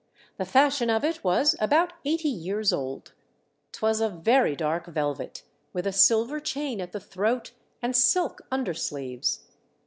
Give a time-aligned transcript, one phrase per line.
[0.37, 3.13] The fashion of it was about eighty years old:
[3.71, 5.43] 'twas of very dark velvet,
[5.73, 7.51] with a silver chain at the throat
[7.83, 9.41] and silk under sleeves.